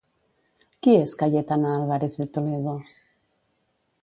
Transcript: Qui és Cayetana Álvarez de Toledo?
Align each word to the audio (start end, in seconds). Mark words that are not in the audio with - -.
Qui 0.87 0.91
és 1.01 1.13
Cayetana 1.19 1.75
Álvarez 1.75 2.19
de 2.23 2.27
Toledo? 2.39 2.75